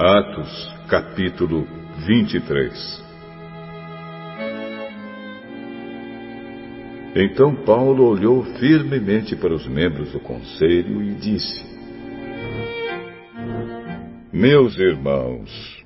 [0.00, 1.66] Atos, capítulo
[2.06, 3.04] 23
[7.16, 11.66] Então Paulo olhou firmemente para os membros do conselho e disse:
[14.32, 15.84] Meus irmãos,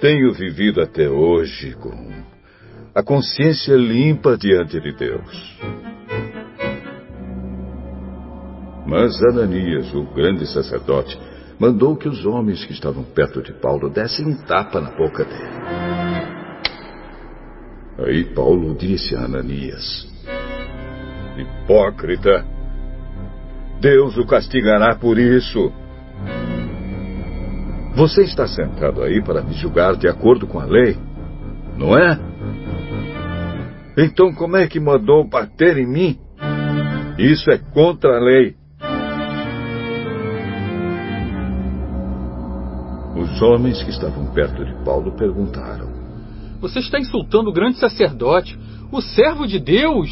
[0.00, 2.24] tenho vivido até hoje com
[2.94, 5.60] a consciência limpa diante de Deus.
[8.86, 11.18] Mas Ananias, o grande sacerdote,
[11.60, 15.60] mandou que os homens que estavam perto de Paulo dessem um tapa na boca dele.
[17.98, 20.08] Aí Paulo disse a Ananias:
[21.36, 22.46] Hipócrita,
[23.78, 25.70] Deus o castigará por isso.
[27.94, 30.96] Você está sentado aí para me julgar de acordo com a lei,
[31.76, 32.18] não é?
[33.98, 36.18] Então como é que mandou bater em mim?
[37.18, 38.59] Isso é contra a lei.
[43.30, 45.88] Os homens que estavam perto de Paulo perguntaram:
[46.60, 48.58] Você está insultando o grande sacerdote,
[48.90, 50.10] o servo de Deus?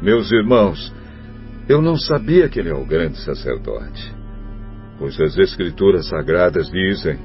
[0.00, 0.92] Meus irmãos,
[1.68, 4.14] eu não sabia que ele é o grande sacerdote.
[4.98, 7.18] Pois as Escrituras Sagradas dizem: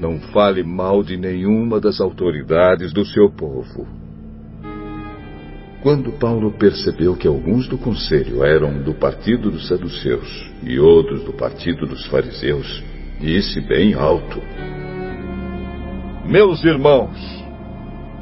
[0.00, 3.86] Não fale mal de nenhuma das autoridades do seu povo.
[5.82, 11.32] Quando Paulo percebeu que alguns do conselho eram do partido dos saduceus e outros do
[11.32, 12.82] partido dos fariseus,
[13.18, 14.42] disse bem alto:
[16.24, 17.44] Meus irmãos,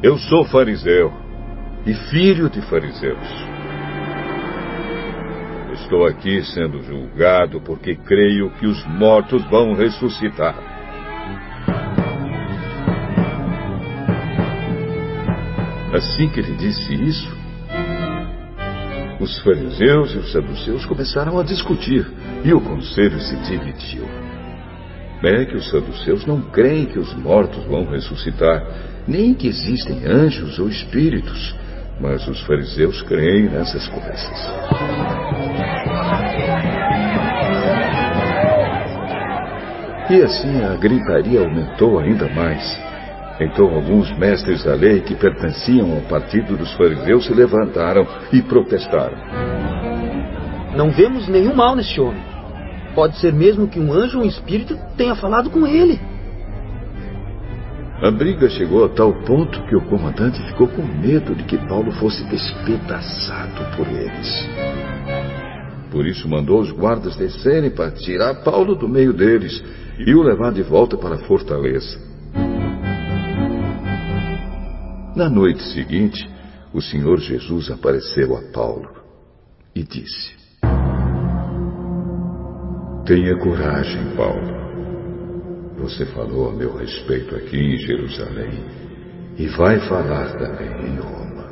[0.03, 1.13] eu sou fariseu
[1.87, 3.45] e filho de fariseus.
[5.73, 10.55] Estou aqui sendo julgado porque creio que os mortos vão ressuscitar.
[15.93, 17.45] Assim que ele disse isso,
[19.21, 22.05] os fariseus e os saduceus começaram a discutir
[22.45, 24.34] e o conselho se dividiu.
[25.25, 28.63] É que os saduceus não creem que os mortos vão ressuscitar,
[29.09, 31.55] nem que existem anjos ou espíritos,
[31.99, 34.51] mas os fariseus creem nessas coisas.
[40.11, 42.63] E assim a gritaria aumentou ainda mais.
[43.41, 49.17] Então alguns mestres da lei que pertenciam ao partido dos fariseus se levantaram e protestaram.
[50.77, 52.34] Não vemos nenhum mal neste homem.
[52.95, 55.99] Pode ser mesmo que um anjo ou um espírito tenha falado com ele.
[58.03, 61.91] A briga chegou a tal ponto que o comandante ficou com medo de que Paulo
[61.93, 64.49] fosse despedaçado por eles.
[65.91, 69.63] Por isso mandou os guardas descerem para tirar Paulo do meio deles
[69.99, 71.99] e o levar de volta para a fortaleza.
[75.17, 76.29] Na noite seguinte,
[76.73, 78.91] o Senhor Jesus apareceu a Paulo
[79.73, 80.44] e disse:
[83.07, 84.65] Tenha coragem, Paulo.
[85.77, 88.65] Você falou a meu respeito aqui em Jerusalém
[89.37, 91.51] e vai falar também em Roma.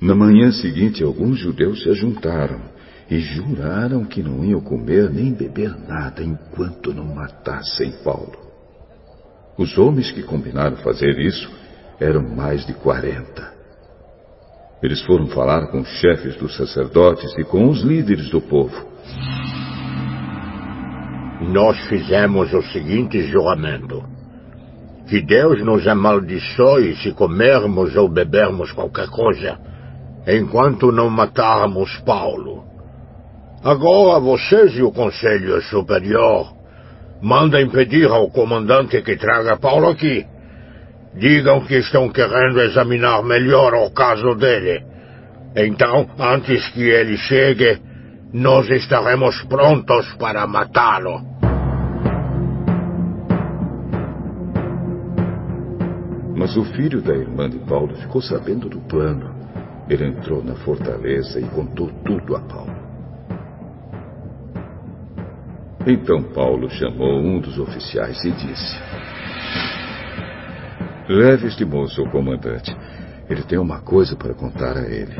[0.00, 2.62] Na manhã seguinte, alguns judeus se ajuntaram
[3.10, 8.38] e juraram que não iam comer nem beber nada enquanto não matassem Paulo.
[9.58, 11.50] Os homens que combinaram fazer isso
[12.00, 13.55] eram mais de quarenta.
[14.82, 18.74] Eles foram falar com os chefes dos sacerdotes e com os líderes do povo.
[21.48, 24.02] Nós fizemos o seguinte juramento:
[25.08, 29.58] que Deus nos amaldiçoe se comermos ou bebermos qualquer coisa,
[30.26, 32.64] enquanto não matarmos Paulo.
[33.64, 36.56] Agora vocês e o Conselho Superior
[37.20, 40.26] Mandem pedir ao comandante que traga Paulo aqui.
[41.16, 44.84] Digam que estão querendo examinar melhor o caso dele.
[45.56, 47.80] Então, antes que ele chegue,
[48.32, 51.36] nós estaremos prontos para matá-lo.
[56.36, 59.34] Mas o filho da irmã de Paulo ficou sabendo do plano.
[59.88, 62.76] Ele entrou na fortaleza e contou tudo a Paulo.
[65.86, 68.76] Então Paulo chamou um dos oficiais e disse:
[71.08, 72.76] Leve este moço ao comandante.
[73.30, 75.14] Ele tem uma coisa para contar a ele.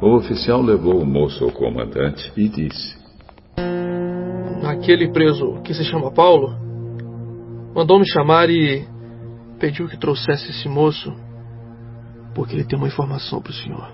[0.00, 2.96] O oficial levou o moço ao comandante e disse:
[4.66, 6.54] Aquele preso que se chama Paulo
[7.74, 8.86] mandou-me chamar e
[9.58, 11.12] pediu que trouxesse esse moço
[12.34, 13.92] porque ele tem uma informação para o senhor.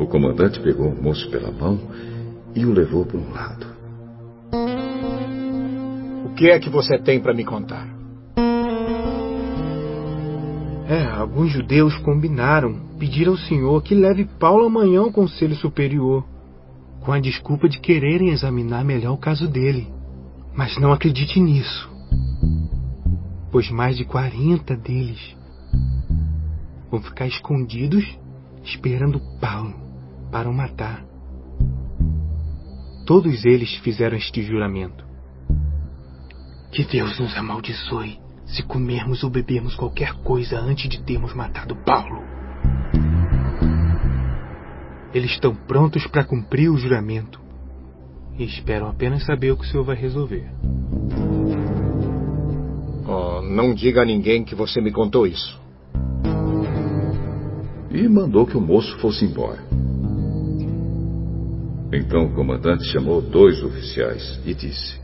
[0.00, 1.78] O comandante pegou o moço pela mão
[2.54, 3.75] e o levou para um lado.
[6.36, 7.88] Que é que você tem para me contar?
[10.86, 16.26] É, alguns judeus combinaram pedir ao senhor que leve Paulo amanhã ao Conselho Superior,
[17.00, 19.88] com a desculpa de quererem examinar melhor o caso dele.
[20.54, 21.90] Mas não acredite nisso,
[23.50, 25.34] pois mais de 40 deles
[26.90, 28.04] vão ficar escondidos
[28.62, 29.74] esperando Paulo
[30.30, 31.02] para o matar.
[33.06, 35.05] Todos eles fizeram este juramento.
[36.76, 42.22] Que Deus nos amaldiçoe se comermos ou bebermos qualquer coisa antes de termos matado Paulo.
[45.14, 47.40] Eles estão prontos para cumprir o juramento
[48.38, 50.50] e esperam apenas saber o que o senhor vai resolver.
[53.08, 55.58] Oh, não diga a ninguém que você me contou isso.
[57.90, 59.64] E mandou que o moço fosse embora.
[61.90, 65.00] Então o comandante chamou dois oficiais e disse: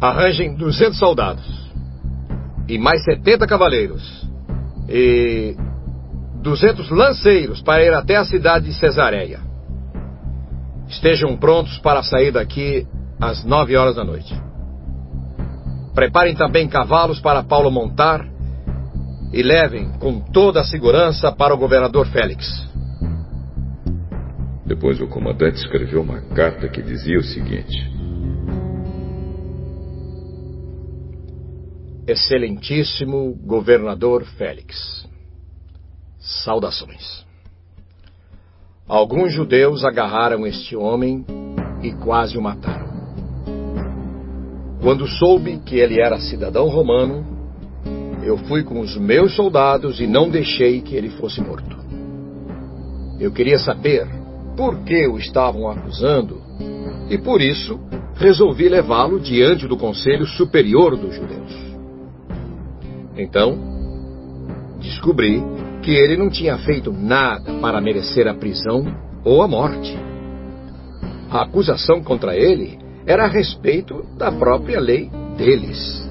[0.00, 1.44] Arranjem 200 soldados
[2.68, 4.28] e mais 70 cavaleiros
[4.88, 5.56] e
[6.42, 9.40] 200 lanceiros para ir até a cidade de Cesareia.
[10.88, 12.86] Estejam prontos para sair daqui
[13.20, 14.34] às nove horas da noite.
[15.94, 18.24] Preparem também cavalos para Paulo montar
[19.32, 22.46] e levem com toda a segurança para o governador Félix.
[24.66, 27.96] Depois o comandante escreveu uma carta que dizia o seguinte:
[32.06, 35.04] Excelentíssimo Governador Félix.
[36.20, 37.26] Saudações.
[38.86, 41.26] Alguns judeus agarraram este homem
[41.82, 42.86] e quase o mataram.
[44.80, 47.26] Quando soube que ele era cidadão romano,
[48.22, 51.76] eu fui com os meus soldados e não deixei que ele fosse morto.
[53.18, 54.06] Eu queria saber
[54.56, 56.40] por que o estavam acusando
[57.10, 57.80] e por isso
[58.14, 61.65] resolvi levá-lo diante do Conselho Superior dos Judeus.
[63.16, 63.58] Então,
[64.80, 65.42] descobri
[65.82, 68.84] que ele não tinha feito nada para merecer a prisão
[69.24, 69.96] ou a morte.
[71.30, 76.06] A acusação contra ele era a respeito da própria lei deles.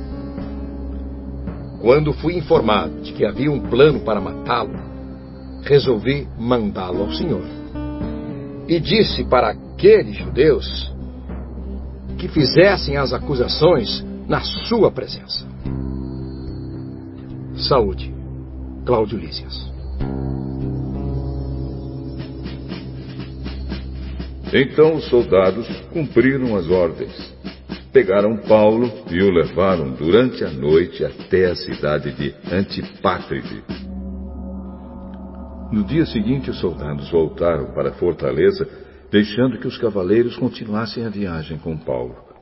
[1.81, 4.73] Quando fui informado de que havia um plano para matá-lo,
[5.63, 7.43] resolvi mandá-lo ao Senhor.
[8.67, 10.91] E disse para aqueles judeus
[12.17, 15.45] que fizessem as acusações na sua presença.
[17.57, 18.13] Saúde.
[18.85, 19.53] Cláudio Lícias.
[24.53, 27.33] Então os soldados cumpriram as ordens.
[27.93, 33.63] Pegaram Paulo e o levaram durante a noite até a cidade de Antipátride.
[35.71, 38.67] No dia seguinte, os soldados voltaram para a fortaleza,
[39.09, 42.34] deixando que os cavaleiros continuassem a viagem com Paulo.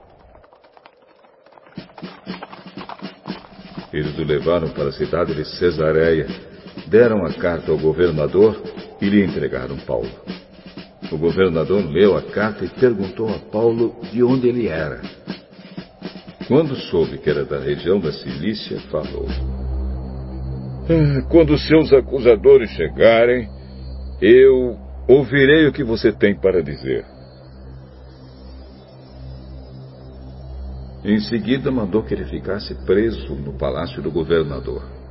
[3.93, 6.25] Eles o levaram para a cidade de Cesareia,
[6.87, 8.59] deram a carta ao governador
[8.99, 10.09] e lhe entregaram Paulo.
[11.11, 14.99] O governador leu a carta e perguntou a Paulo de onde ele era.
[16.47, 19.27] Quando soube que era da região da Cilícia, falou:
[20.89, 23.47] ah, Quando seus acusadores chegarem,
[24.19, 24.75] eu
[25.07, 27.12] ouvirei o que você tem para dizer.
[31.03, 35.02] Em seguida, mandou que ele ficasse preso no palácio do governador.